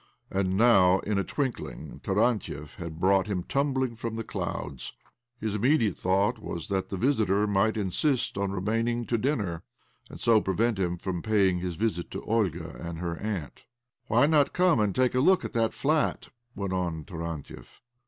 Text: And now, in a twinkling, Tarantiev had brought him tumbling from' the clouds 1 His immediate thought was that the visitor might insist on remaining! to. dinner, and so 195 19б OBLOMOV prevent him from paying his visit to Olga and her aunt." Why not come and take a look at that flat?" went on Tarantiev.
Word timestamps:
And 0.31 0.57
now, 0.57 0.97
in 1.01 1.19
a 1.19 1.23
twinkling, 1.23 1.99
Tarantiev 2.03 2.77
had 2.77 2.99
brought 2.99 3.27
him 3.27 3.43
tumbling 3.43 3.93
from' 3.93 4.15
the 4.15 4.23
clouds 4.23 4.93
1 5.37 5.37
His 5.47 5.53
immediate 5.53 5.95
thought 5.95 6.39
was 6.39 6.69
that 6.69 6.89
the 6.89 6.97
visitor 6.97 7.45
might 7.45 7.77
insist 7.77 8.35
on 8.35 8.51
remaining! 8.51 9.05
to. 9.05 9.17
dinner, 9.19 9.61
and 10.09 10.19
so 10.19 10.37
195 10.37 10.43
19б 10.43 10.43
OBLOMOV 10.43 10.45
prevent 10.45 10.79
him 10.79 10.97
from 10.97 11.21
paying 11.21 11.59
his 11.59 11.75
visit 11.75 12.09
to 12.09 12.23
Olga 12.25 12.77
and 12.81 12.97
her 12.97 13.15
aunt." 13.19 13.65
Why 14.07 14.25
not 14.25 14.53
come 14.53 14.79
and 14.79 14.95
take 14.95 15.13
a 15.13 15.19
look 15.19 15.45
at 15.45 15.53
that 15.53 15.71
flat?" 15.71 16.29
went 16.55 16.73
on 16.73 17.03
Tarantiev. 17.05 17.81